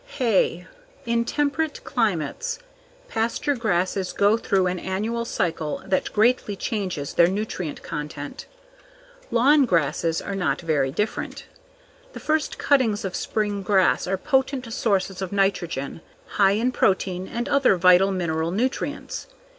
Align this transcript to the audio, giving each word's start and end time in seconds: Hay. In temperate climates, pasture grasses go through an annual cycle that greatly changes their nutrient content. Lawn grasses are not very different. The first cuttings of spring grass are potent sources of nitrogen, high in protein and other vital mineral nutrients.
Hay. 0.17 0.65
In 1.05 1.25
temperate 1.25 1.83
climates, 1.83 2.57
pasture 3.07 3.53
grasses 3.55 4.13
go 4.13 4.35
through 4.35 4.65
an 4.65 4.79
annual 4.79 5.25
cycle 5.25 5.83
that 5.85 6.11
greatly 6.11 6.55
changes 6.55 7.13
their 7.13 7.27
nutrient 7.27 7.83
content. 7.83 8.47
Lawn 9.29 9.65
grasses 9.65 10.19
are 10.19 10.33
not 10.35 10.59
very 10.59 10.89
different. 10.89 11.45
The 12.13 12.19
first 12.19 12.57
cuttings 12.57 13.05
of 13.05 13.15
spring 13.15 13.61
grass 13.61 14.07
are 14.07 14.17
potent 14.17 14.73
sources 14.73 15.21
of 15.21 15.31
nitrogen, 15.31 16.01
high 16.29 16.53
in 16.53 16.71
protein 16.71 17.27
and 17.27 17.47
other 17.47 17.75
vital 17.75 18.09
mineral 18.11 18.49
nutrients. 18.49 19.27